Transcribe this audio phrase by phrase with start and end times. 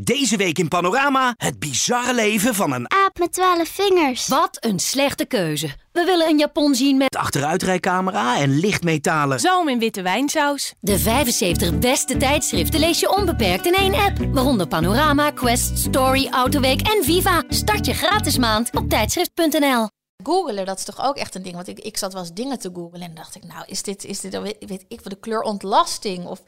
[0.00, 4.28] Deze week in Panorama het bizarre leven van een Aap met twaalf vingers.
[4.28, 5.66] Wat een slechte keuze.
[5.92, 9.40] We willen een Japon zien met achteruitrijcamera en lichtmetalen.
[9.40, 10.74] Zalm in witte wijnsaus.
[10.80, 14.18] de 75 beste tijdschriften lees je onbeperkt in één app.
[14.32, 17.42] Waaronder Panorama, Quest, Story, Autoweek en Viva.
[17.48, 19.88] Start je gratis maand op tijdschrift.nl.
[20.22, 21.54] Googelen, dat is toch ook echt een ding.
[21.54, 24.04] Want ik, ik zat wel eens dingen te googelen en dacht ik, nou, is dit,
[24.04, 26.26] is dit, weet, weet ik voor de kleur ontlasting?
[26.26, 26.42] Of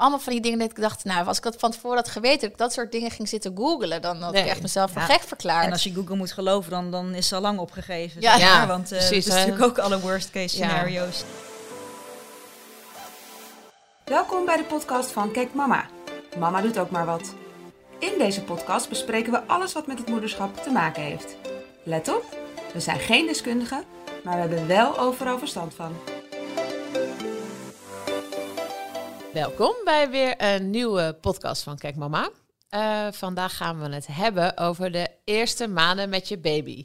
[0.00, 2.40] allemaal van die dingen dat ik dacht, nou, als ik dat van tevoren had geweten,
[2.40, 5.06] dat ik dat soort dingen ging zitten googelen, dan had ik echt mezelf voor ja.
[5.06, 5.66] gek verklaard.
[5.66, 8.20] En als je Google moet geloven, dan, dan is ze al lang opgegeven.
[8.20, 8.38] Ja.
[8.38, 10.68] zeg maar, Ja, want eh precies, dat is natuurlijk ook alle worst case Ja.
[10.68, 11.24] scenario's.
[14.04, 15.86] Welkom bij de podcast van Kijk Mama.
[16.38, 17.34] Mama doet ook maar wat.
[17.98, 21.36] In deze podcast bespreken we alles wat met het moederschap te maken heeft.
[21.84, 22.24] Let op,
[22.72, 23.84] we zijn geen deskundigen,
[24.24, 25.96] maar we hebben wel overal verstand van.
[29.32, 32.30] Welkom bij weer een nieuwe podcast van Kijk Mama.
[32.68, 36.84] Eh, vandaag gaan we het hebben over de eerste maanden met je baby.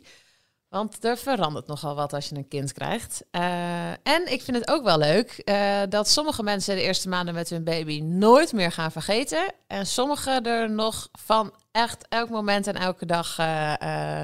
[0.69, 3.23] Want er verandert nogal wat als je een kind krijgt.
[3.31, 7.33] Eh, en ik vind het ook wel leuk eh, dat sommige mensen de eerste maanden
[7.33, 9.53] met hun baby nooit meer gaan vergeten.
[9.67, 13.37] En sommigen er nog van echt elk moment en elke dag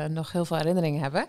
[0.10, 1.26] nog heel veel herinneringen hebben.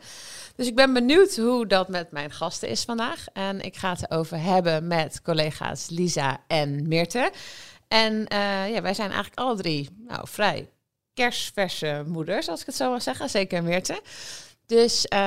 [0.56, 3.27] Dus ik ben benieuwd hoe dat met mijn gasten is vandaag.
[3.33, 7.33] En ik ga het erover hebben met collega's Lisa en Meerte.
[7.89, 10.70] En eh, ja, wij zijn eigenlijk alle drie nou, vrij
[11.14, 13.30] kerstverse moeders, als ik het zo mag zeggen.
[13.30, 14.00] Zeker Meerte.
[14.66, 15.18] Dus eh,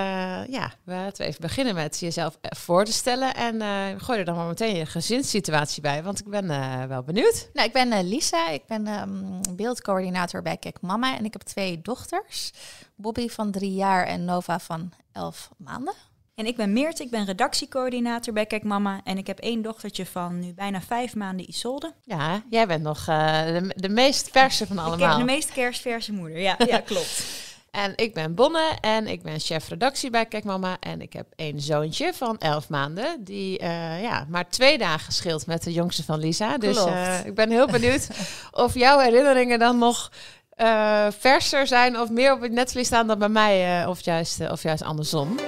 [0.48, 3.36] ja, laten we even beginnen met jezelf eh, voor te stellen.
[3.36, 7.04] En eh gooi er dan maar meteen je gezinssituatie bij, want ik ben eh, wel
[7.04, 7.50] benieuwd.
[7.54, 11.42] Nou, ik ben eh, Lisa, ik ben ehm, beeldcoördinator bij Kijk Mama en ik heb
[11.42, 12.52] twee dochters.
[12.96, 15.94] Bobby van drie jaar en Nova van elf maanden.
[16.36, 19.02] En ik ben Meert, ik ben redactiecoördinator bij Kijk Mama.
[19.04, 21.94] En ik heb één dochtertje van nu bijna vijf maanden Isolde.
[22.04, 25.18] Ja, jij bent nog eh, de, de meest verse van Ik allemaal.
[25.18, 26.40] ben de meest kerstverse moeder.
[26.40, 27.24] Ja, ja klopt.
[27.76, 30.78] En ik ben Bonne en ik ben chef redactie bij Kijk Mama.
[30.80, 33.24] En ik heb een zoontje van 11 maanden.
[33.24, 36.58] Die eh, ja, maar twee dagen scheelt met de jongste van Lisa.
[36.58, 38.08] Dus eh, ik ben heel benieuwd
[38.66, 40.12] of jouw herinneringen dan nog
[40.50, 43.86] eh, verser zijn of meer op het netvlies staan dan bij mij.
[43.86, 45.40] of, juist, of juist andersom.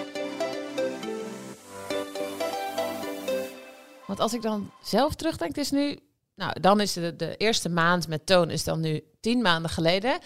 [4.05, 5.99] Want als ik dan zelf terugdenk, het is nu...
[6.35, 10.19] Nou, dan is de, de eerste maand met Toon is dan nu tien maanden geleden.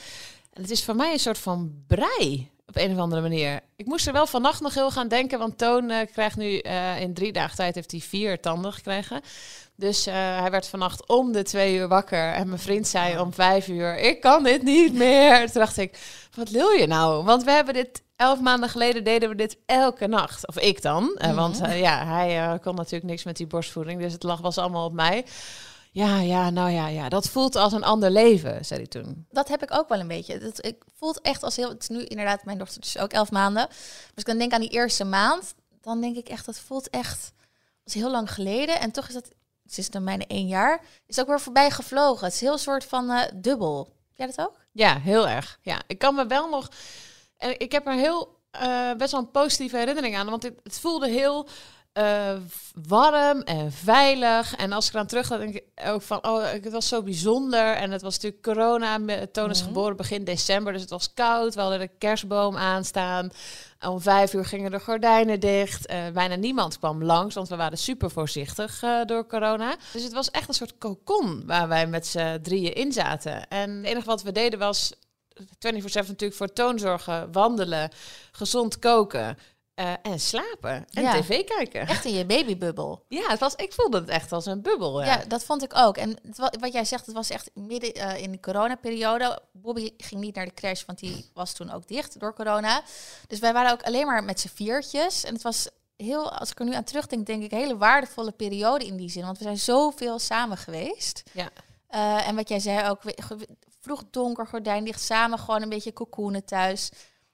[0.54, 3.60] En het is voor mij een soort van brei op een of andere manier.
[3.76, 7.02] Ik moest er wel vannacht nog heel gaan denken, want Toon eh, krijgt nu eh,
[7.02, 9.22] in drie dagen tijd heeft hij vier tanden gekregen.
[9.76, 13.34] Dus eh, hij werd vannacht om de twee uur wakker en mijn vriend zei om
[13.34, 15.52] vijf uur, ik kan dit niet meer.
[15.52, 15.98] Toen dacht ik,
[16.36, 17.24] wat wil je nou?
[17.24, 20.48] Want we hebben dit elf maanden geleden deden we dit elke nacht.
[20.48, 24.24] Of ik dan, want eh, ja, hij kon natuurlijk niks met die borstvoeding, dus het
[24.24, 25.26] lag was allemaal op mij.
[25.94, 29.26] Ja, ja, nou ja, ja, dat voelt als een ander leven, zei hij toen.
[29.30, 30.38] Dat heb ik ook wel een beetje.
[30.38, 31.70] Dat, ik voelt echt als heel.
[31.70, 33.68] Het is nu inderdaad, mijn dochter is ook elf maanden.
[33.68, 37.34] Als ik dan denk aan die eerste maand, dan denk ik echt, dat voelt echt
[37.84, 38.80] als heel lang geleden.
[38.80, 39.30] En toch is dat,
[39.64, 42.26] het is dan bijna één jaar, is ook weer voorbij gevlogen.
[42.26, 43.96] Het is heel soort van eh, dubbel.
[44.14, 44.58] Jij dat ook?
[44.72, 45.60] Ja, heel erg.
[45.62, 46.70] Ja, ik kan me wel nog.
[47.38, 50.30] En ik heb er heel eh, best wel een positieve herinnering aan.
[50.30, 51.48] Want het, het voelde heel
[51.94, 52.34] eh,
[52.88, 54.56] warm en veilig.
[54.56, 57.76] En als ik dan terug ga, denk ik ook van, oh, het was zo bijzonder.
[57.76, 58.98] En het was natuurlijk corona.
[59.32, 59.68] Toon is Mhm.
[59.68, 61.56] geboren begin december, dus het was koud.
[61.56, 63.30] We hadden de kerstboom aanstaan.
[63.88, 65.86] Om vijf uur gingen de gordijnen dicht.
[65.86, 69.76] Eh, bijna niemand kwam langs, want we waren super voorzichtig eh, door corona.
[69.94, 73.48] Dus het was echt een soort cocon waar wij met z'n drieën in zaten.
[73.48, 74.94] En het enige wat we deden was
[75.60, 77.92] 24-7 natuurlijk voor toonzorgen, wandelen,
[78.32, 79.38] gezond koken
[79.74, 80.86] eh, en slapen.
[80.90, 81.22] En Ja.
[81.22, 81.88] tv kijken.
[81.88, 83.04] Echt in je babybubbel.
[83.08, 85.02] Ja, het was, ik voelde het echt als een bubbel.
[85.02, 85.08] Ja.
[85.08, 85.98] Ja, dat vond ik ook.
[85.98, 89.42] En het wat jij zegt, het was echt midden eh, in de coronaperiode.
[89.52, 92.82] Bobby ging niet naar de crash, want die was toen ook dicht door corona.
[93.28, 95.24] Dus wij waren ook alleen maar met z'n viertjes.
[95.24, 95.68] En het was
[95.98, 99.10] heel, als ik er nu aan terugdenk, denk ik een hele waardevolle periode in die
[99.10, 99.24] zin.
[99.26, 101.24] Want we zijn zoveel samen geweest.
[101.32, 101.50] Ja.
[101.88, 103.02] Eh, en wat jij zei ook,
[103.82, 106.90] vroeg donker, gordijn dicht, samen gewoon een beetje cocoonen thuis.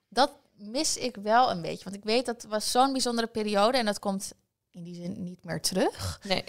[0.09, 1.83] Dat mis ik wel een beetje.
[1.83, 4.33] Want ik weet dat was zo'n bijzondere periode en dat komt
[4.71, 6.19] in die zin niet meer terug.
[6.23, 6.43] Nee.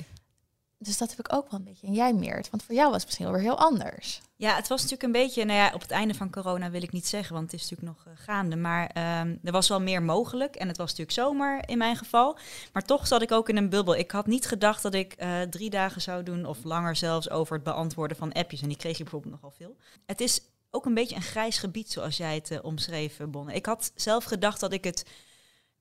[0.80, 1.86] Dus dat heb ik ook wel een beetje.
[1.86, 4.20] En jij Meert, want voor jou was het misschien wel weer heel anders.
[4.36, 6.92] Ja, het was natuurlijk een beetje, nou ja, op het einde van corona wil ik
[6.92, 8.56] niet zeggen, want het is natuurlijk nog eh, gaande.
[8.56, 12.38] Maar ehm, er was wel meer mogelijk en het was natuurlijk zomer in mijn geval.
[12.72, 13.96] Maar toch zat ik ook in een bubbel.
[13.96, 17.54] Ik had niet gedacht dat ik eh, drie dagen zou doen of langer zelfs over
[17.54, 18.62] het beantwoorden van appjes.
[18.62, 19.76] En die kreeg ik bijvoorbeeld nogal veel.
[20.06, 20.40] Het is
[20.70, 23.52] ook een beetje een grijs gebied zoals jij het eh, omschreef, eh, Bonne.
[23.54, 25.04] Ik had zelf gedacht dat ik het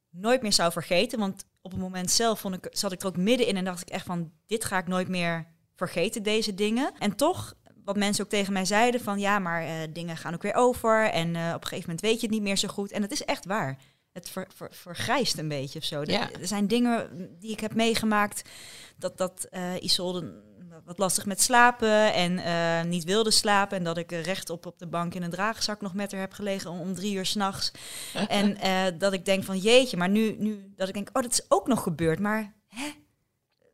[0.10, 1.20] nooit meer zou vergeten.
[1.20, 3.90] Want op het moment zelf vond ik, zat ik er ook middenin en dacht ik
[3.90, 6.92] echt van, dit ga ik nooit meer vergeten, deze dingen.
[7.00, 7.54] En toch
[7.84, 11.10] wat mensen ook tegen mij zeiden van ja, maar eh, dingen gaan ook weer over
[11.10, 12.92] en op een gegeven moment weet je het niet meer zo goed.
[12.92, 13.78] En dat is echt waar.
[14.14, 16.02] Het ver, ver- vergrijst een beetje of zo.
[16.02, 16.32] Er- Ja.
[16.32, 18.50] Er zijn dingen die ik heb meegemaakt
[18.98, 20.44] dat, dat eh Isolde
[20.86, 23.78] wat lastig met slapen en eh, niet wilde slapen.
[23.78, 26.34] En dat ik eh, rechtop op de bank in een draagzak nog met haar heb
[26.34, 27.72] gelegen om, om drie uur s'nachts.
[28.28, 31.32] en eh, dat ik denk van jeetje, maar nu, nu dat ik denk, oh dat
[31.32, 32.20] is ook nog gebeurd.
[32.20, 32.92] Maar hè?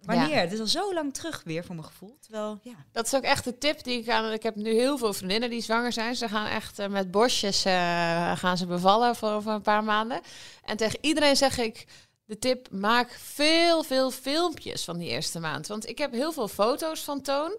[0.05, 0.39] Wanneer?
[0.39, 2.17] Het is al zo lang terug weer voor mijn gevoel.
[2.19, 2.75] Terwijl, ja.
[2.91, 4.31] Dat is ook echt de tip die ik aan.
[4.31, 6.15] Ik heb nu heel veel vriendinnen die zwanger zijn.
[6.15, 10.21] Ze gaan echt met borstjes eh, gaan ze bevallen voor over een paar maanden.
[10.63, 11.85] En tegen iedereen zeg ik
[12.25, 15.67] de tip: maak veel, veel filmpjes van die eerste maand.
[15.67, 17.57] Want ik heb heel veel foto's van Toon.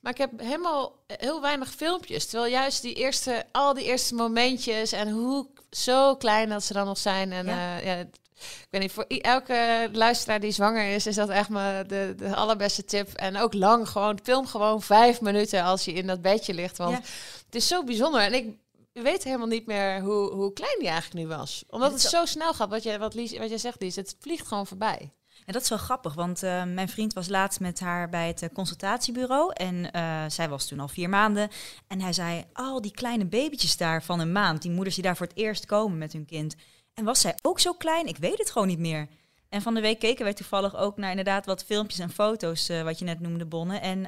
[0.00, 2.26] Maar ik heb helemaal eh, heel weinig filmpjes.
[2.26, 6.86] Terwijl juist die eerste, al die eerste momentjes en hoe zo klein dat ze dan
[6.86, 7.32] nog zijn.
[7.32, 7.78] En Ja.
[7.78, 7.94] ja.
[7.94, 7.96] ja,
[8.36, 12.34] ik weet niet, voor elke luisteraar die zwanger is, is dat echt maar de, de
[12.34, 13.12] allerbeste tip.
[13.12, 16.76] En ook lang gewoon, film gewoon vijf minuten als je in dat bedje ligt.
[16.76, 17.00] Want Ja.
[17.46, 18.20] het is zo bijzonder.
[18.20, 18.56] En ik
[19.02, 21.64] weet helemaal niet meer hoe, hoe klein die eigenlijk nu was.
[21.68, 23.96] Omdat het zo snel gaat, wat jij, wat Lies, wat jij zegt, Lies.
[23.96, 25.12] Het vliegt gewoon voorbij.
[25.44, 28.42] En dat is wel grappig, want eh, mijn vriend was laatst met haar bij het
[28.42, 29.52] eh, consultatiebureau.
[29.54, 31.48] En eh, zij was toen al vier maanden.
[31.86, 35.16] En hij zei, al die kleine babytjes daar van een maand, die moeders die daar
[35.16, 36.54] voor het eerst komen met hun kind.
[36.94, 38.06] En was zij ook zo klein?
[38.06, 39.08] Ik weet het gewoon niet meer.
[39.48, 42.98] En van de week keken wij toevallig ook naar inderdaad wat filmpjes en foto's, wat
[42.98, 43.78] je net noemde, Bonne.
[43.78, 44.06] En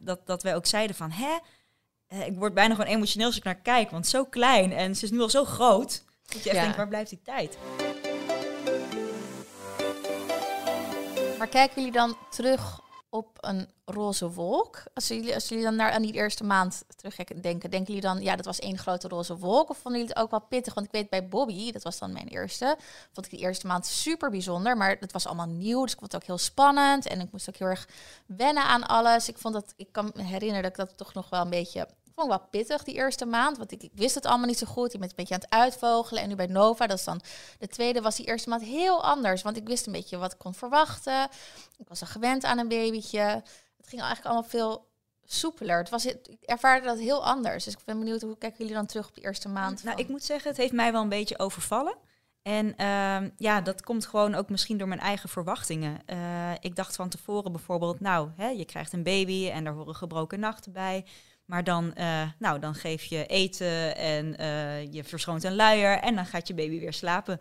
[0.00, 1.38] dat, dat wij ook zeiden van, hè,
[2.08, 5.10] ik word bijna gewoon emotioneel als ik naar kijk, want zo klein en ze is
[5.10, 6.04] nu al zo groot.
[6.26, 6.62] Dat je echt Ja.
[6.62, 7.58] denkt, waar blijft die tijd?
[11.38, 14.82] Maar kijken jullie dan terug op een roze wolk?
[14.94, 18.36] Als jullie, als jullie dan naar aan die eerste maand terugdenken, denken jullie dan, ja,
[18.36, 19.70] dat was één grote roze wolk?
[19.70, 20.74] Of vonden jullie het ook wel pittig?
[20.74, 22.76] Want ik weet bij Bobby, dat was dan mijn eerste,
[23.12, 24.76] vond ik die eerste maand super bijzonder.
[24.76, 27.06] Maar het was allemaal nieuw, dus ik vond het ook heel spannend.
[27.06, 27.88] En ik moest ook heel erg
[28.26, 29.28] wennen aan alles.
[29.28, 31.88] Ik vond dat, ik kan me herinneren dat ik dat toch nog wel een beetje
[32.18, 34.66] vond ik wel pittig die eerste maand, want ik, ik wist het allemaal niet zo
[34.66, 34.92] goed.
[34.92, 36.22] Je bent een beetje aan het uitvogelen.
[36.22, 37.20] En nu bij Nova, dat is dan
[37.58, 39.42] de tweede, was die eerste maand heel anders.
[39.42, 41.28] Want ik wist een beetje wat ik kon verwachten.
[41.78, 43.18] Ik was al gewend aan een babytje.
[43.76, 44.86] Het ging eigenlijk allemaal veel
[45.24, 45.78] soepeler.
[45.78, 47.64] Het was, ik ervaarde dat heel anders.
[47.64, 49.82] Dus ik ben benieuwd, hoe kijken jullie dan terug op die eerste maand?
[49.84, 51.94] Nou, van- ik moet zeggen, het heeft mij wel een beetje overvallen.
[52.42, 56.00] En ehm, ja, dat komt gewoon ook misschien door mijn eigen verwachtingen.
[56.06, 59.94] Eh, ik dacht van tevoren bijvoorbeeld, nou, hè, je krijgt een baby en daar horen
[59.94, 61.04] gebroken nachten bij.
[61.48, 66.14] Maar dan, eh, nou, dan geef je eten en eh, je verschoont een luier en
[66.14, 67.40] dan gaat je baby weer slapen.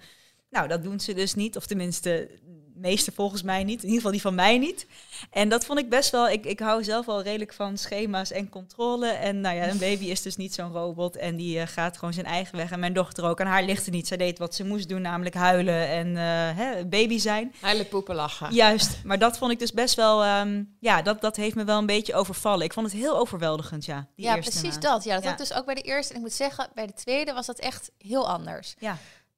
[0.49, 2.29] Nou, dat doen ze dus niet, of tenminste,
[2.79, 3.77] meeste volgens mij niet.
[3.77, 4.85] In ieder geval die van mij niet.
[5.31, 6.29] En dat vond ik best wel.
[6.29, 9.07] Ik, ik hou zelf wel redelijk van schema's en controle.
[9.07, 11.15] En nou ja, een baby is dus niet zo'n robot.
[11.15, 12.71] En die eh, gaat gewoon zijn eigen weg.
[12.71, 13.41] En mijn dochter ook.
[13.41, 14.07] Aan haar ligt het niet.
[14.07, 16.23] Zij deed wat ze moest doen, namelijk huilen en eh,
[16.57, 17.53] hè, baby zijn.
[17.61, 18.53] Huilen, poepen, lachen.
[18.53, 18.97] Juist.
[19.03, 20.23] Maar dat vond ik dus best wel.
[20.23, 22.65] ehm, ja, dat, dat heeft me wel een beetje overvallen.
[22.65, 24.07] Ik vond het heel overweldigend, ja.
[24.15, 24.81] Die ja, eerste precies maand.
[24.81, 25.03] dat.
[25.03, 25.29] Ja, dat Ja.
[25.29, 26.11] had ik dus ook bij de eerste.
[26.13, 28.75] En ik moet zeggen, bij de tweede was dat echt heel anders.
[28.79, 28.97] Ja.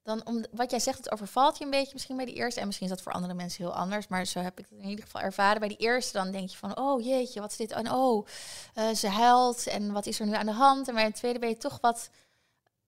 [0.10, 2.60] Dan om wat jij zegt, het overvalt je een beetje misschien bij die eerste.
[2.60, 4.08] En misschien is dat voor andere mensen heel anders.
[4.08, 5.60] Maar zo heb ik het in ieder geval ervaren.
[5.60, 7.72] Bij die eerste dan denk je van, oh jeetje, wat is dit?
[7.72, 8.28] En oh,
[8.74, 9.68] eh, ze huilt.
[9.68, 10.88] En wat is er nu aan de hand?
[10.88, 12.10] En bij een tweede ben je toch wat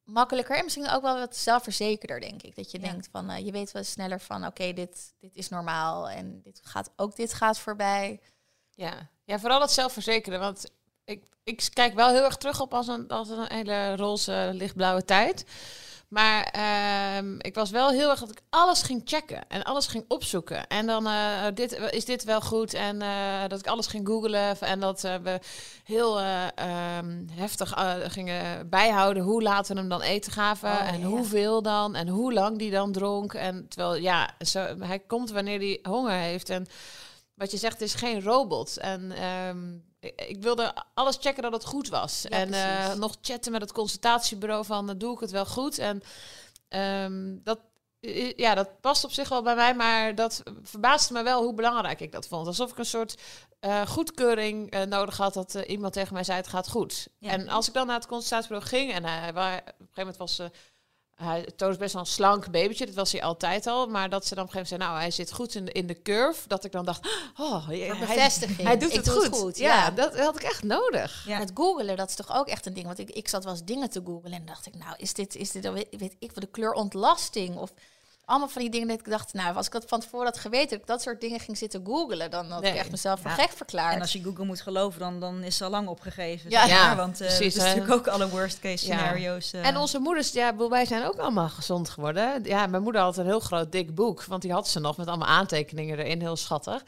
[0.04, 0.58] makkelijker.
[0.58, 2.56] En misschien ook wel wat zelfverzekerder, denk ik.
[2.56, 2.90] Dat je Ja.
[2.90, 6.10] denkt van, eh, je weet wel sneller van, oké, dit, dit is normaal.
[6.10, 8.20] En dit gaat, ook dit gaat voorbij.
[8.70, 9.10] Ja.
[9.24, 10.40] ja, vooral het zelfverzekeren.
[10.40, 10.66] Want
[11.04, 15.06] ik, ik kijk wel heel erg terug op als een, als een hele roze, lichtblauwe
[15.06, 15.46] tijd.
[16.12, 20.06] Maar ehm, ik was wel heel erg dat ik alles ging checken en alles ging
[20.08, 20.68] opzoeken.
[20.68, 22.74] En dan eh, dit, is dit wel goed?
[22.74, 24.60] En eh, dat ik alles ging googlen.
[24.60, 25.40] En dat eh, we
[25.84, 27.74] heel eh, ehm, heftig
[28.08, 30.72] gingen bijhouden hoe laat we hem dan eten gaven.
[30.72, 31.06] Oh, en ja.
[31.06, 31.96] hoeveel dan.
[31.96, 33.34] En hoe lang die dan dronk.
[33.34, 36.50] En terwijl, ja, zo, hij komt wanneer hij honger heeft.
[36.50, 36.68] En
[37.42, 38.78] wat je zegt, is geen robot.
[38.78, 39.74] En ehm,
[40.28, 42.26] ik, wilde alles checken dat het goed was.
[42.30, 45.78] Ja, en eh, nog chatten met het consultatiebureau van, eh, doe ik het wel goed?
[45.78, 46.02] En
[46.68, 47.60] ehm, dat,
[48.36, 52.00] ja, dat past op zich wel bij mij, maar dat verbaasde me wel hoe belangrijk
[52.00, 52.48] ik dat vond.
[52.48, 53.22] Alsof ik een soort
[53.60, 57.08] eh, goedkeuring nodig had dat iemand tegen mij zei, het gaat goed.
[57.18, 57.32] Ja.
[57.32, 60.18] En als ik dan naar het consultatiebureau ging en hij, waar, op een gegeven moment
[60.18, 60.40] was...
[61.24, 63.88] hij toont best wel een slank babytje, dat was hij altijd al.
[63.88, 65.72] Maar dat ze dan op een gegeven moment zei, nou, hij zit goed in de,
[65.72, 66.48] in de curve.
[66.48, 67.06] Dat ik dan dacht,
[67.38, 68.68] oh, Voor hij, bevestiging.
[68.68, 69.24] hij doet het doe goed.
[69.24, 69.92] het goed, Ja, ja.
[69.92, 71.24] dat had ik echt nodig.
[71.28, 71.38] Ja.
[71.38, 72.86] Met googelen, dat is toch ook echt een ding.
[72.86, 75.36] Want ik, ik zat wel eens dingen te googelen en dacht ik, nou, is dit,
[75.36, 77.56] is dit, weet, weet ik wat, de kleur ontlasting?
[77.56, 77.74] Of
[78.32, 80.70] allemaal van die dingen dat ik dacht, nou, als ik dat van tevoren had geweten,
[80.70, 82.72] dat ik dat soort dingen ging zitten googelen, dan had Nee.
[82.72, 83.36] ik echt mezelf voor Ja.
[83.36, 83.94] gek verklaard.
[83.96, 86.50] En als je Google moet geloven, dan, dan is ze al lang opgegeven.
[86.50, 86.66] Ja.
[86.66, 88.98] Ja, want eh precies, dat is natuurlijk ook alle worst case Ja.
[88.98, 89.54] scenario's.
[89.54, 89.66] eh.
[89.68, 92.44] En onze moeders, ja, bedoel, wij zijn ook allemaal gezond geworden.
[92.44, 95.08] Ja, mijn moeder had een heel groot dik boek, want die had ze nog met
[95.08, 96.84] allemaal aantekeningen erin, heel schattig.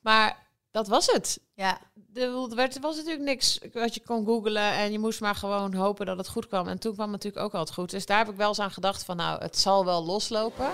[0.00, 0.44] Maar
[0.76, 1.40] dat was het.
[1.54, 1.78] Ja,
[2.14, 5.74] Er werd- er was natuurlijk niks wat je kon googlen en je moest maar gewoon
[5.74, 6.68] hopen dat het goed kwam.
[6.68, 7.90] En toen kwam het natuurlijk ook altijd goed.
[7.90, 10.66] Dus daar heb ik wel eens aan gedacht van nou, het zal wel loslopen.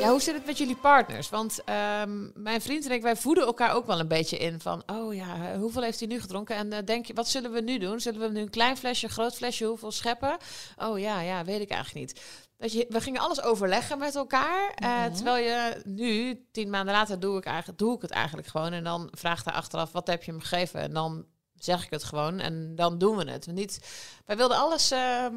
[0.00, 1.28] Ja, hoe zit het met jullie partners?
[1.28, 4.82] Want ehm, mijn vriend en ik, wij voeden elkaar ook wel een beetje in van,
[4.86, 6.56] oh ja, hoeveel heeft hij nu gedronken?
[6.56, 8.00] En eh, denk je, wat zullen we nu doen?
[8.00, 10.36] Zullen we nu een klein flesje, groot flesje, hoeveel scheppen?
[10.76, 12.20] Oh ja, ja, weet ik eigenlijk niet.
[12.58, 14.72] Dat je, we gingen alles overleggen met elkaar.
[14.74, 18.72] eh, terwijl je nu, tien maanden later, doe ik, eigenlijk, doe ik het eigenlijk gewoon.
[18.72, 20.80] En dan vraagt hij achteraf, wat heb je hem gegeven?
[20.80, 23.46] En dan zeg ik het gewoon en dan doen we het.
[23.46, 23.80] Niet,
[24.24, 25.34] wij wilden alles ehm,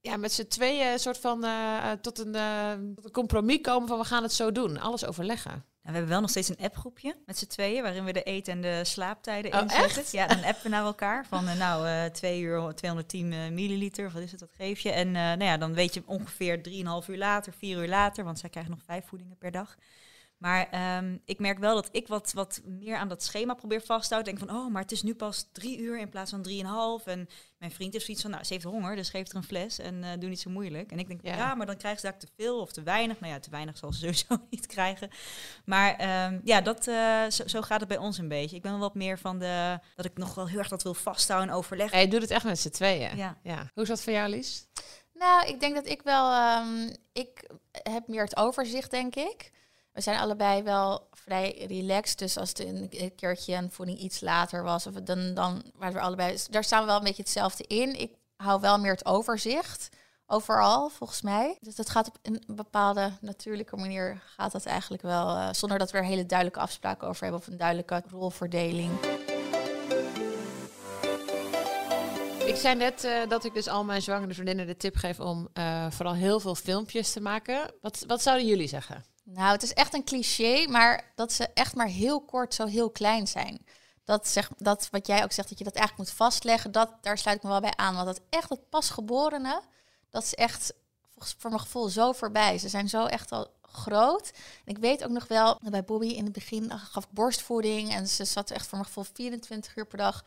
[0.00, 3.98] ja, met z'n tweeën soort van eh, tot, een, eh, tot een compromis komen van
[3.98, 4.78] we gaan het zo doen.
[4.78, 5.64] Alles overleggen.
[5.82, 8.48] Nou, we hebben wel nog steeds een appgroepje met z'n tweeën, waarin we de eet-
[8.48, 10.04] en de slaaptijden Oh, inzetten.
[10.18, 14.06] Ja, dan appen we naar elkaar van, eh, nou, eh twee uur 210 eh, milliliter,
[14.06, 14.90] of wat is het, wat geef je?
[14.90, 18.48] En nou ja, dan weet je ongeveer 3,5 uur later, 4 uur later, want zij
[18.48, 19.76] krijgen nog vijf voedingen per dag.
[20.40, 24.08] Maar ehm, ik merk wel dat ik wat, wat meer aan dat schema probeer vast
[24.08, 24.34] te houden.
[24.36, 27.06] Denk van, oh, maar het is nu pas drie uur in plaats van drieënhalf.
[27.06, 27.28] En
[27.58, 30.04] mijn vriend heeft zoiets van, nou, ze heeft honger, dus geef er een fles en
[30.04, 30.92] eh, doe niet zo moeilijk.
[30.92, 31.36] En ik denk, Ja.
[31.36, 33.20] ja, maar dan krijgt ze daar te veel of te weinig.
[33.20, 35.10] Nou ja, te weinig zal ze sowieso niet krijgen.
[35.64, 38.56] Maar ehm, ja, dat, eh, zo, zo gaat het bij ons een beetje.
[38.56, 40.94] Ik ben wel wat meer van de, dat ik nog wel heel erg dat wil
[40.94, 41.96] vasthouden en overleggen.
[41.96, 43.16] Hey, je doet het echt met z'n tweeën.
[43.16, 43.38] Ja.
[43.42, 43.70] ja.
[43.74, 44.66] Hoe is dat voor jou, Lies?
[45.14, 46.30] Nou, ik denk dat ik wel.
[46.32, 49.50] ehm, ik heb meer het overzicht, denk ik.
[49.92, 52.18] We zijn allebei wel vrij relaxed.
[52.18, 56.00] Dus als het een, keertje een voeding iets later was, of dan, dan waren we
[56.00, 56.32] allebei.
[56.32, 58.00] dus daar staan we wel een beetje hetzelfde in.
[58.00, 59.88] Ik hou wel meer het overzicht.
[60.26, 61.58] Overal, volgens mij.
[61.60, 65.36] Dus dat gaat op een bepaalde natuurlijke manier gaat dat eigenlijk wel.
[65.36, 68.90] eh, zonder dat we er hele duidelijke afspraken over hebben of een duidelijke rolverdeling.
[72.46, 75.48] Ik zei net eh, dat ik dus al mijn zwangere vriendinnen de tip geef om
[75.52, 77.72] eh, vooral heel veel filmpjes te maken.
[77.80, 79.04] Wat, wat zouden jullie zeggen?
[79.32, 82.90] Nou, het is echt een cliché, maar dat ze echt maar heel kort zo heel
[82.90, 83.66] klein zijn.
[84.04, 87.18] Dat, zeg, dat wat jij ook zegt, dat je dat eigenlijk moet vastleggen, dat, daar
[87.18, 87.94] sluit ik me wel bij aan.
[87.94, 89.62] Want dat echt het pasgeborene,
[90.10, 90.72] dat is echt
[91.16, 92.58] voor mijn gevoel zo voorbij.
[92.58, 94.30] Ze zijn zo echt al groot.
[94.64, 97.94] En ik weet ook nog wel, dat bij Bobby in het begin gaf ik borstvoeding.
[97.94, 100.24] En ze zat echt voor mijn gevoel 24 uur per dag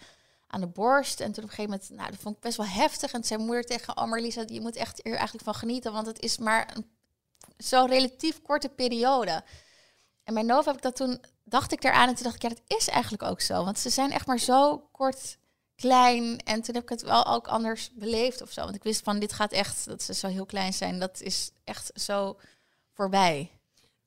[0.48, 1.20] aan de borst.
[1.20, 3.12] En toen op een gegeven moment, nou, dat vond ik best wel heftig.
[3.12, 5.94] En mijn moeder tegen, oh Marlisa, je moet echt er eigenlijk van genieten.
[5.94, 6.86] Want het is maar een
[7.64, 9.44] zo'n relatief korte periode.
[10.24, 12.50] En bij Nova heb ik dat toen, dacht ik eraan en toen dacht ik, ja,
[12.50, 13.64] dat is eigenlijk ook zo.
[13.64, 15.38] Want ze zijn echt maar zo kort
[15.76, 16.40] klein.
[16.40, 18.64] En toen heb ik het wel ook anders beleefd of zo.
[18.64, 21.52] Want ik wist van, dit gaat echt, dat ze zo heel klein zijn, dat is
[21.64, 22.40] echt zo
[22.94, 23.52] voorbij.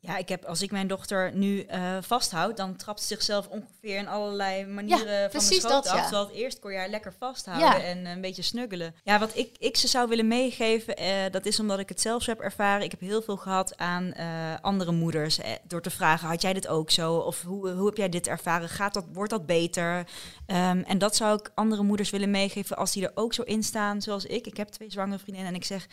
[0.07, 3.97] Ja, ik heb, als ik mijn dochter nu eh, vasthoud, dan trapt ze zichzelf ongeveer
[3.97, 5.97] in allerlei manieren van precies de schoot dat, af.
[5.97, 6.03] ja.
[6.03, 7.81] Terwijl het eerst kon je haar lekker vasthouden Ja.
[7.83, 8.95] en een beetje snuggelen.
[9.03, 12.27] Ja, wat ik, ik ze zou willen meegeven, eh, dat is omdat ik het zelf
[12.27, 12.85] heb ervaren.
[12.85, 14.27] Ik heb heel veel gehad aan eh,
[14.61, 15.39] andere moeders.
[15.39, 17.15] eh, door te vragen, had jij dit ook zo?
[17.17, 18.69] Of hoe, hoe heb jij dit ervaren?
[18.69, 20.07] Gaat dat, wordt dat beter?
[20.47, 23.63] Ehm, en dat zou ik andere moeders willen meegeven als die er ook zo in
[23.63, 24.47] staan zoals ik.
[24.47, 25.87] Ik heb twee zwangere vriendinnen en ik zeg,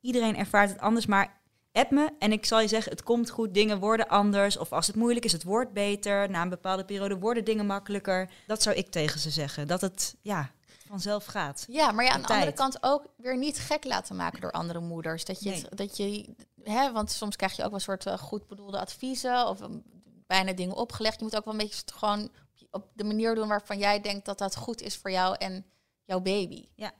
[0.00, 1.39] iedereen ervaart het anders, maar
[1.72, 4.56] app me en ik zal je zeggen, het komt goed, dingen worden anders.
[4.56, 6.30] Of als het moeilijk is, het wordt beter.
[6.30, 8.30] Na een bepaalde periode worden dingen makkelijker.
[8.46, 9.66] Dat zou ik tegen ze zeggen.
[9.66, 10.50] Dat het, ja,
[10.88, 11.64] vanzelf gaat.
[11.68, 14.50] Ja, maar ja, aan De de andere kant ook weer niet gek laten maken door
[14.52, 15.24] andere moeders.
[15.24, 18.18] Dat je, het- dat je hè, want soms krijg je ook wel een soort eh,
[18.18, 19.82] goed bedoelde adviezen of um,
[20.26, 21.18] bijna dingen opgelegd.
[21.18, 22.30] Je moet ook wel een beetje het gewoon
[22.70, 25.64] op de manier doen waarvan jij denkt dat dat goed is voor jou en
[26.04, 26.68] jouw baby.
[26.74, 26.92] Ja.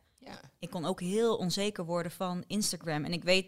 [0.58, 3.04] Ik kon ook heel onzeker worden van Instagram.
[3.04, 3.46] En ik weet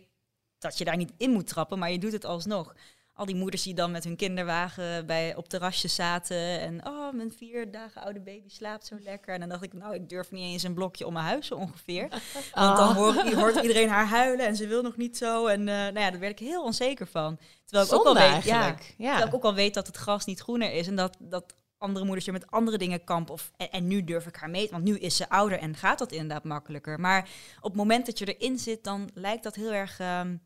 [0.62, 2.75] dat je daar niet in moet trappen, maar je doet het alsnog.
[3.14, 6.61] Al die moeders die dan met hun kinderwagen bij, op terrasjes zaten.
[6.61, 9.35] En oh, mijn vier dagen oude baby slaapt zo lekker.
[9.35, 11.54] En dan dacht ik, nou, ik durf niet eens een blokje om mijn huis zo
[11.54, 12.09] ongeveer.
[12.54, 15.47] Want dan hoort, je hoort iedereen haar huilen en ze wil nog niet zo.
[15.47, 17.38] En eh, nou ja, daar werd ik heel onzeker van.
[17.64, 18.95] Terwijl ik ook wel weet, ja, eigenlijk.
[18.99, 19.07] Ja.
[19.07, 20.87] Terwijl ik ook wel weet dat het gras niet groener is.
[20.87, 23.35] En dat, dat andere moeders er met andere dingen kampen.
[23.35, 25.99] Of, en, en nu durf ik haar mee, want nu is ze ouder en gaat
[25.99, 27.00] dat inderdaad makkelijker.
[27.00, 30.37] Maar op het moment dat je erin zit, dan lijkt dat heel erg ehm,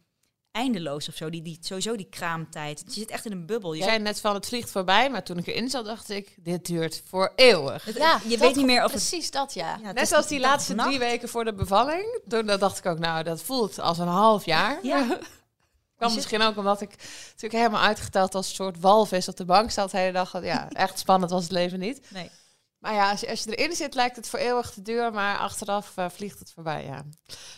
[0.57, 1.31] eindeloos of zo.
[1.31, 2.83] Die, die, sowieso die kraamtijd.
[2.87, 3.73] Je zit echt in een bubbel.
[3.73, 6.67] Je, zei net van het vliegt voorbij, maar toen ik erin zat, dacht ik, dit
[6.67, 7.85] duurt voor eeuwig.
[7.85, 9.01] het- Ja, je weet niet meer of het...
[9.09, 9.79] Precies dat, ja.
[9.95, 10.89] Net zoals die laatste nacht.
[10.89, 12.21] drie weken voor de bevalling.
[12.29, 14.79] Toen dat dacht ik ook, nou, dat voelt als een half jaar.
[14.83, 15.07] Ja.
[15.99, 16.91] Kan zit- misschien ook omdat ik
[17.27, 20.43] natuurlijk helemaal uitgeteld als een soort walvis op de bank zat de hele dag.
[20.43, 22.01] Ja, echt spannend was het leven niet.
[22.11, 22.31] Nee.
[22.79, 25.39] Maar ja, als je, als je erin zit, lijkt het voor eeuwig te duur, maar
[25.39, 26.85] achteraf eh, vliegt het voorbij.
[26.85, 27.05] Ja.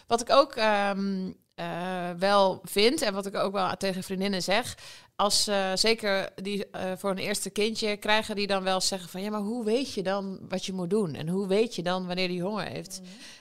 [0.06, 4.76] Wat ik ook ehm, eh, wel vind en wat ik ook wel tegen vriendinnen zeg,
[5.16, 9.22] als eh, zeker die eh, voor een eerste kindje krijgen die dan wel zeggen van
[9.22, 12.06] ja, maar hoe weet je dan wat je moet doen en hoe weet je dan
[12.06, 13.00] wanneer die honger heeft?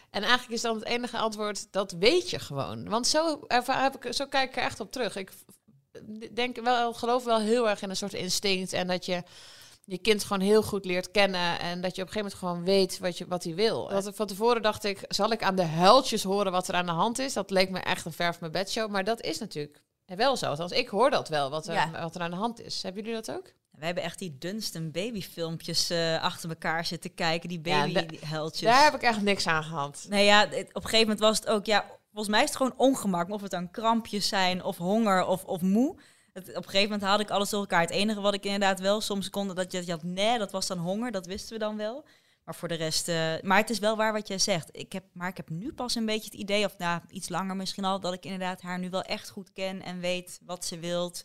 [0.09, 4.05] En eigenlijk is dan het enige antwoord dat weet je gewoon, want zo ervaar- heb
[4.05, 5.15] ik, zo kijk ik er echt op terug.
[5.15, 5.31] Ik
[6.33, 8.73] denk wel, geloof wel heel erg in een soort instinct.
[8.73, 9.23] En dat je
[9.89, 11.59] je kind gewoon heel goed leert kennen.
[11.59, 13.87] En dat je op een gegeven moment gewoon weet wat, je, wat hij wil.
[13.87, 16.91] Dat, van tevoren dacht ik, zal ik aan de huiltjes horen wat er aan de
[16.91, 17.33] hand is?
[17.33, 18.91] Dat leek me echt een verf mijn bedshow.
[18.91, 20.45] Maar dat is natuurlijk wel zo.
[20.45, 21.91] Althans, ik hoor dat wel, wat er, Ja.
[22.01, 22.83] wat er aan de hand is.
[22.83, 23.53] Hebben jullie dat ook?
[23.71, 28.69] We hebben echt die Dunstan babyfilmpjes eh achter elkaar zitten kijken, die Ja, da- babyheldjes.
[28.69, 30.05] Daar heb ik echt niks aan gehad.
[30.09, 32.57] Nee, ja, het- op een gegeven moment was het ook, ja, volgens mij is het
[32.57, 33.29] gewoon ongemak.
[33.29, 35.95] Of het dan krampjes zijn, of honger, of, of moe.
[36.37, 37.81] Het, op een gegeven moment haalde ik alles door elkaar.
[37.81, 40.51] Het enige wat ik inderdaad wel soms kon, dat je, dat je had, nee, dat
[40.51, 42.05] was dan honger, dat wisten we dan wel.
[42.43, 44.69] Maar voor de rest, eh, maar het is wel waar wat jij zegt.
[44.71, 47.55] Ik heb, maar ik heb nu pas een beetje het idee, of nou, iets langer
[47.55, 50.79] misschien al, dat ik inderdaad haar nu wel echt goed ken en weet wat ze
[50.79, 51.23] wilt.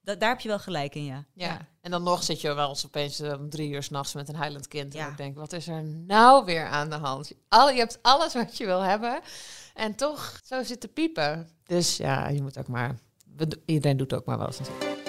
[0.00, 1.24] Da- daar heb je wel gelijk in, ja.
[1.34, 1.68] Ja.
[1.80, 4.34] En dan nog zit je wel eens opeens eh, om drie uur s'nachts met een
[4.34, 4.92] huilend kind.
[4.92, 5.04] Ja.
[5.04, 7.32] En ik denk, wat is er nou weer aan de hand?
[7.48, 9.20] Al, je hebt alles wat je wil hebben.
[9.74, 11.48] En toch zo zitten piepen.
[11.64, 12.98] Dus ja, je moet ook maar...
[13.36, 15.02] we Iedereen doet ook maar wel eens natuurlijk.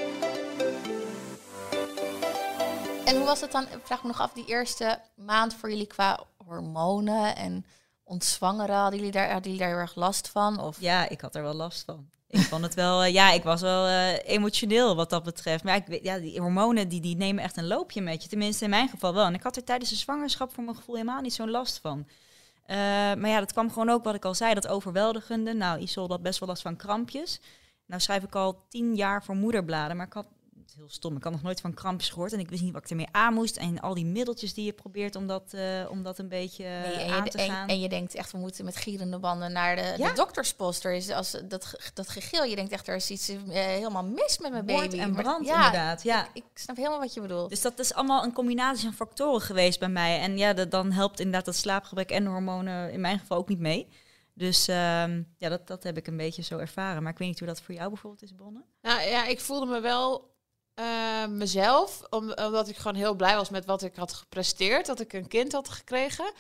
[3.06, 5.88] En hoe was het dan, ik vraag me nog af, die eerste maand voor jullie
[5.88, 7.66] qua hormonen en
[8.04, 8.76] ontzwangeren?
[8.76, 10.60] Hadden jullie daar, hadden jullie daar heel erg last van?
[10.60, 10.78] Of?
[10.80, 12.10] Ja, ik had er wel last van.
[12.28, 15.64] Ik vond het wel, eh, ja, ik was wel eh, emotioneel wat dat betreft.
[15.64, 18.30] Maar ik weet, ja, die hormonen die, die nemen echt een loopje met je.
[18.30, 19.26] Tenminste, in mijn geval wel.
[19.26, 22.08] En ik had er tijdens de zwangerschap voor mijn gevoel helemaal niet zo'n last van.
[22.66, 22.78] Eh,
[23.16, 25.54] maar ja, dat kwam gewoon ook wat ik al zei, dat overweldigende.
[25.54, 27.40] Nou, Isol had best wel last van krampjes.
[27.86, 30.26] Nou schrijf ik al tien jaar voor moederbladen, maar ik had,
[30.60, 32.34] het is heel stom, ik had nog nooit van krampjes gehoord.
[32.34, 33.58] En ik wist niet wat ik ermee aan moest.
[33.58, 36.84] En al die middeltjes die je probeert om dat, eh, om dat een beetje Nee,
[36.94, 37.68] eh, en, aan je, te en, gaan.
[37.68, 40.10] en je denkt echt, we moeten met gierende banden naar de, Ja.
[40.10, 40.86] de dokterspost.
[40.86, 44.40] Er is als dat, dat gegil, je denkt echt, er is iets eh, helemaal mis
[44.40, 45.00] met mijn Moord baby.
[45.00, 46.04] en Maar- brand, ja, inderdaad.
[46.04, 46.28] Ja.
[46.34, 47.50] Ik snap helemaal wat je bedoelt.
[47.50, 50.20] Dus dat is allemaal een combinatie van factoren geweest bij mij.
[50.20, 53.60] En ja, dat, dan helpt inderdaad dat slaapgebrek en hormonen in mijn geval ook niet
[53.60, 53.88] mee.
[54.38, 57.04] Dus ehm, ja, dat, dat heb ik een beetje zo ervaren.
[57.04, 58.64] Maar ik weet niet hoe dat voor jou bijvoorbeeld is, Bonne.
[58.82, 60.34] Nou ja, ik voelde me wel
[60.74, 62.02] eh, mezelf.
[62.10, 64.86] om- omdat ik gewoon heel blij was met wat ik had gepresteerd.
[64.86, 66.32] Dat ik een kind had gekregen.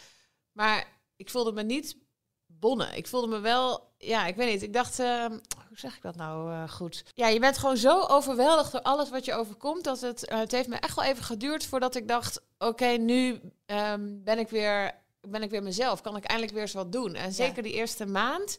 [0.52, 1.98] Maar ik voelde me niet
[2.46, 2.96] bonnen.
[2.98, 4.62] Ik voelde me wel, ja, ik weet niet.
[4.64, 5.26] Ik dacht, eh,
[5.68, 7.04] hoe zeg ik dat nou eh, goed?
[7.14, 9.84] Ja, je bent gewoon zo overweldigd door alles wat je overkomt.
[9.84, 13.42] Dat het, eh, het heeft me echt wel even geduurd voordat ik dacht, oké, nu
[13.66, 16.02] ehm, ben ik weer, ben ik weer mezelf.
[16.02, 17.14] Kan ik eindelijk weer eens wat doen?
[17.16, 18.58] En zeker die eerste maand.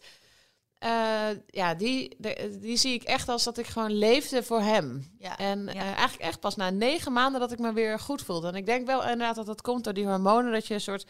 [0.79, 5.15] eh, ja, die, de- die zie ik echt als dat ik gewoon leefde voor hem.
[5.19, 5.39] Ja.
[5.39, 5.73] En Ja.
[5.73, 8.49] eh, eigenlijk echt pas na negen maanden dat ik me weer goed voelde.
[8.49, 10.53] En ik denk wel inderdaad dat dat komt door die hormonen.
[10.53, 11.07] Dat je een soort,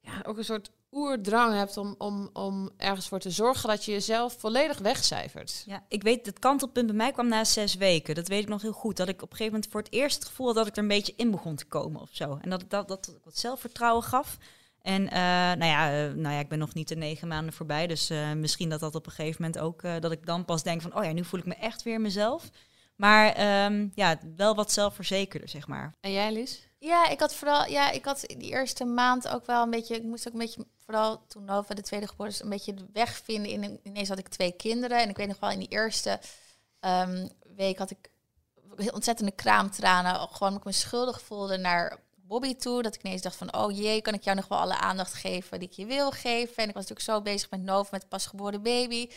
[0.00, 3.92] ja, ook een soort oerdrang hebt om, om, om ergens voor te zorgen dat je
[3.92, 5.62] jezelf volledig wegcijfert.
[5.66, 8.14] Ja, ik weet, het kantelpunt bij mij kwam na zes weken.
[8.14, 8.96] Dat weet ik nog heel goed.
[8.96, 10.82] Dat ik op een gegeven moment voor het eerst het gevoel had dat ik er
[10.82, 12.38] een beetje in begon te komen of zo.
[12.42, 14.36] En dat ik dat, dat wat zelfvertrouwen gaf.
[14.84, 15.18] En eh,
[15.58, 17.86] nou, ja, eh, nou ja, ik ben nog niet de negen maanden voorbij.
[17.86, 20.62] Dus eh, misschien dat dat op een gegeven moment ook, eh, dat ik dan pas
[20.62, 22.50] denk van, oh ja, nu voel ik me echt weer mezelf.
[22.96, 25.94] Maar ehm, ja, wel wat zelfverzekerder, zeg maar.
[26.00, 26.68] En jij, Lies?
[26.78, 30.02] Ja, ik had vooral, ja, ik had die eerste maand ook wel een beetje, ik
[30.02, 33.16] moest ook een beetje, vooral toen Nova de tweede geboren is, een beetje de weg
[33.24, 33.50] vinden.
[33.50, 36.20] In, ineens had ik twee kinderen en ik weet nog wel in die eerste
[36.80, 38.10] ehm, week had ik
[38.76, 42.82] heel ontzettende kraamtranen, gewoon omdat ik me schuldig voelde naar Bobby toe.
[42.82, 45.58] Dat ik ineens dacht van, oh jee, kan ik jou nog wel alle aandacht geven
[45.58, 46.56] die ik je wil geven?
[46.56, 49.08] En ik was natuurlijk zo bezig met Nova, met de pasgeboren baby.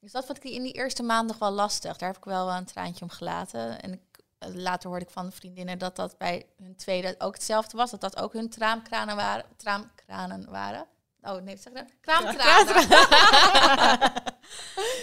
[0.00, 1.96] Dus dat vond ik in die eerste maand nog wel lastig.
[1.96, 3.80] Daar heb ik wel een traantje om gelaten.
[3.82, 4.00] En ik,
[4.38, 7.90] eh, later hoorde ik van vriendinnen dat dat bij hun tweede ook hetzelfde was.
[7.90, 9.44] Dat dat ook hun traamkranen waren.
[9.56, 10.86] Traamkranen waren.
[11.22, 11.86] Oh nee, zeg je nou?
[12.00, 12.88] Kraamtranen.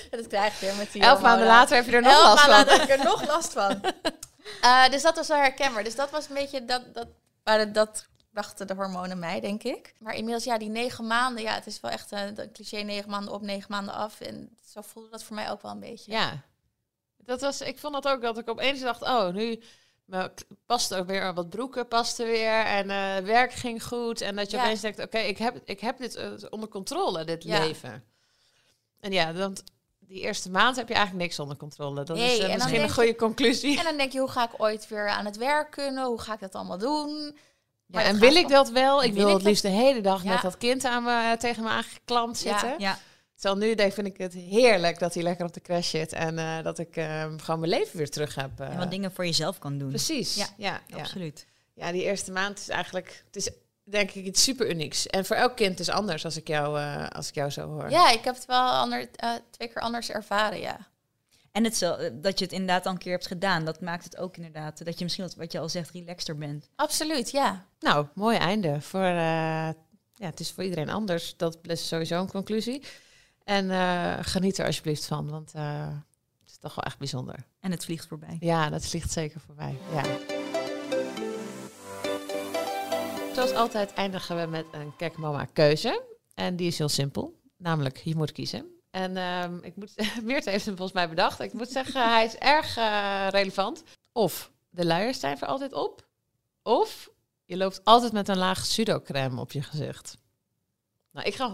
[0.10, 2.68] dat krijg je met die Elf maanden later heb je er nog Elf last maanden
[2.68, 2.78] van.
[2.78, 3.82] later heb ik er nog last van.
[4.62, 5.84] Eh, dus dat was wel herkenbaar.
[5.84, 7.08] Dus dat was een beetje dat, dat,
[7.58, 9.94] dat brachten de hormonen mij, denk ik.
[10.00, 13.10] Maar inmiddels, ja, die negen maanden, ja, het is wel echt een, een cliché negen
[13.10, 14.20] maanden op, negen maanden af.
[14.22, 16.12] En zo voelde dat voor mij ook wel een beetje.
[16.12, 16.42] Ja.
[17.18, 19.62] Dat was, ik vond dat ook dat ik opeens dacht, oh, nu
[20.66, 24.22] past er weer wat broeken, paste weer en eh, werk ging goed.
[24.22, 24.64] En dat je Ja.
[24.64, 27.60] opeens denkt, oké, ik, heb, ik heb dit eh, onder controle, dit Ja.
[27.60, 28.04] leven.
[29.00, 29.58] En ja, dan,
[30.10, 32.04] die eerste maand heb je eigenlijk niks onder controle.
[32.04, 33.78] Dat Nee, is eh, dan misschien een goede conclusie.
[33.78, 36.06] En dan denk je, hoe ga ik ooit weer aan het werk kunnen?
[36.06, 37.38] Hoe ga ik dat allemaal doen?
[37.86, 39.04] Ja, en wil ik dat wel?
[39.04, 40.32] Ik Wil wil ik het liefst de hele dag Ja.
[40.34, 42.60] met dat kind aan me, tegen me aangeklampt Ja.
[42.60, 42.80] zitten.
[42.80, 43.00] Ja,
[43.36, 46.14] Terwijl nu denk, vind ik het heerlijk dat hij lekker op de crash zit.
[46.14, 48.60] En eh, dat ik eh, gewoon mijn leven weer terug heb.
[48.60, 48.70] eh.
[48.70, 49.90] en wat dingen voor jezelf kan doen.
[49.90, 50.82] Precies, Ja, ja.
[50.88, 50.98] ja.
[50.98, 51.46] Absoluut.
[51.74, 53.50] Ja, die eerste maand is eigenlijk, het is
[53.90, 55.08] denk ik iets super unieks.
[55.08, 57.90] En voor elk kind is anders als ik jou, eh, als ik jou zo hoor.
[57.90, 60.88] Ja, ik heb het wel ander, eh, twee keer anders ervaren, ja.
[61.52, 64.04] En het zo, eh, dat je het inderdaad al een keer hebt gedaan, dat maakt
[64.04, 66.70] het ook inderdaad, dat je misschien, wat, wat je al zegt, relaxter bent.
[66.76, 67.66] Absoluut, ja.
[67.80, 68.82] Nou, mooi einde.
[68.82, 69.70] Voor, eh,
[70.14, 71.38] ja, het is voor iedereen anders.
[71.38, 72.84] Dat is sowieso een conclusie.
[73.44, 75.88] En eh, geniet er alsjeblieft van, want eh,
[76.46, 77.46] het toch wel echt bijzonder.
[77.60, 78.38] En het vliegt voorbij.
[78.40, 79.78] Ja, dat vliegt zeker voorbij.
[79.94, 80.39] Ja.
[83.40, 86.04] Zoals altijd eindigen we met een Kijk Mama keuze.
[86.34, 87.40] En die is heel simpel.
[87.58, 88.66] Namelijk, je moet kiezen.
[88.92, 91.40] En ehm, ik moet, Meerte heeft hem volgens mij bedacht.
[91.40, 93.84] Ik moet zeggen, hij is erg eh, relevant.
[94.12, 96.08] Of de luiers zijn voor altijd op.
[96.64, 97.10] Of
[97.46, 100.18] je loopt altijd met een laag pseudocrème op je gezicht.
[101.12, 101.52] Nou, ik ga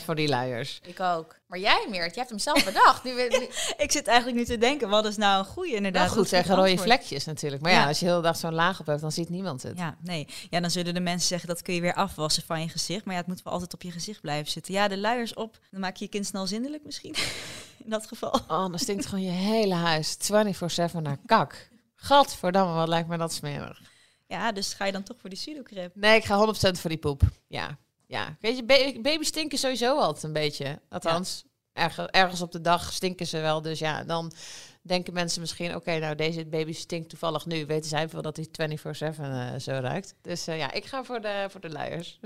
[0.00, 0.80] 100% voor die luiers.
[0.86, 1.36] Ik ook.
[1.46, 3.04] Maar jij, Meert, je hebt hem zelf bedacht.
[3.04, 3.48] Nu, nu-
[3.84, 6.04] Ik zit eigenlijk nu te denken, wat is nou een goede inderdaad?
[6.06, 7.62] Nou goed, zeggen rode vlekjes natuurlijk.
[7.62, 7.86] Maar ja, Ja.
[7.86, 9.78] als je de hele dag zo'n laag op hebt, dan ziet niemand het.
[9.78, 10.28] Ja, nee.
[10.50, 13.04] Ja, dan zullen de mensen zeggen dat kun je weer afwassen van je gezicht.
[13.04, 14.74] Maar ja, het moet wel altijd op je gezicht blijven zitten.
[14.74, 17.14] Ja, de luiers op, dan maak je je kind snel zindelijk misschien.
[17.84, 18.30] In dat geval.
[18.30, 21.68] Oh, dan stinkt gewoon je hele huis 24-7 naar kak.
[21.94, 23.80] Gadverdamme, wat lijkt me dat smerig.
[24.26, 25.90] Ja, dus ga je dan toch voor die pseudocrème?
[25.94, 27.22] Nee, ik ga 100% voor die poep.
[27.48, 27.78] Ja,
[28.12, 28.36] ja.
[28.40, 30.80] Weet je, ba- baby's stinken sowieso altijd een beetje.
[30.88, 33.62] Althans, ergens, ergens op de dag stinken ze wel.
[33.62, 34.32] Dus ja, dan
[34.82, 35.74] denken mensen misschien...
[35.74, 37.66] Oké, nou, deze baby stinkt toevallig nu.
[37.66, 38.46] Weten zij wel dat hij
[38.78, 40.14] 24-7 eh, zo ruikt.
[40.22, 42.20] Dus eh, ja, ik ga voor de, voor de luiers.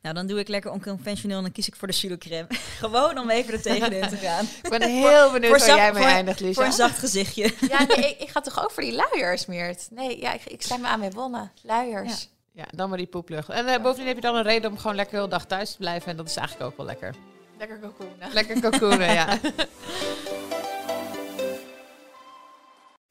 [0.00, 2.46] Nou, dan doe ik lekker onconventioneel en dan kies ik voor de pseudocrème.
[2.78, 4.44] Gewoon om even er tegenin te gaan.
[4.62, 6.54] Ik ben heel benieuwd waar zacht- jij mee voor- eindigt, Lisa.
[6.54, 7.54] Voor een zacht gezichtje.
[7.68, 9.86] ja, nee, ik, ik ga toch ook voor die luiers, Meert?
[9.90, 11.52] Nee, ja, ik, ik sta me aan mee wonnen.
[11.62, 12.22] Luiers.
[12.22, 12.28] Ja,
[12.70, 13.48] dan maar die poeplucht.
[13.48, 15.76] En eh, bovendien heb je dan een reden om gewoon lekker heel dag thuis te
[15.76, 16.10] blijven.
[16.10, 17.14] En dat is eigenlijk ook wel lekker.
[17.58, 18.32] Lekker cocoonen.
[18.32, 19.38] Lekker cocoonen, ja.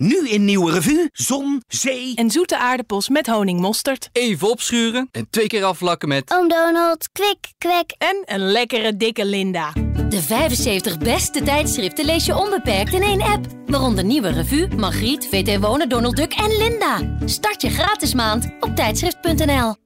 [0.04, 4.10] Nu in Nieuwe Revue, zon, zee En zoete aardappels met honingmosterd.
[4.12, 6.32] Even opschuren en twee keer afvlakken met...
[6.32, 7.96] Oom Donald, kwik, kwek.
[7.98, 9.72] En een lekkere dikke Linda.
[10.10, 13.46] De 75 beste tijdschriften lees je onbeperkt in één app.
[13.66, 17.18] Waaronder Nieuwe Revue, Margriet, VT Wonen, Donald Duck en Linda.
[17.26, 19.83] Start je gratis maand op tijdschrift.nl.